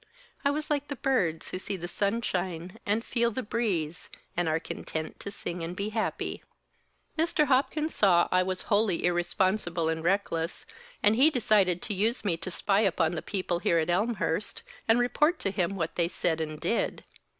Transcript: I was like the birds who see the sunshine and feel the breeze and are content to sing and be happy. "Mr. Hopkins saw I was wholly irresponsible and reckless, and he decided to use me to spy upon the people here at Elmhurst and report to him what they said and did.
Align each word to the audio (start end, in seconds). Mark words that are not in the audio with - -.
I 0.43 0.49
was 0.49 0.71
like 0.71 0.87
the 0.87 0.95
birds 0.95 1.49
who 1.49 1.59
see 1.59 1.77
the 1.77 1.87
sunshine 1.87 2.79
and 2.87 3.05
feel 3.05 3.29
the 3.29 3.43
breeze 3.43 4.09
and 4.35 4.49
are 4.49 4.59
content 4.59 5.19
to 5.19 5.29
sing 5.29 5.63
and 5.63 5.75
be 5.75 5.89
happy. 5.89 6.41
"Mr. 7.19 7.45
Hopkins 7.45 7.93
saw 7.93 8.27
I 8.31 8.41
was 8.41 8.61
wholly 8.61 9.05
irresponsible 9.05 9.89
and 9.89 10.03
reckless, 10.03 10.65
and 11.03 11.15
he 11.15 11.29
decided 11.29 11.83
to 11.83 11.93
use 11.93 12.25
me 12.25 12.35
to 12.37 12.49
spy 12.49 12.79
upon 12.79 13.11
the 13.11 13.21
people 13.21 13.59
here 13.59 13.77
at 13.77 13.91
Elmhurst 13.91 14.63
and 14.87 14.97
report 14.97 15.37
to 15.41 15.51
him 15.51 15.75
what 15.75 15.93
they 15.93 16.07
said 16.07 16.41
and 16.41 16.59
did. 16.59 17.03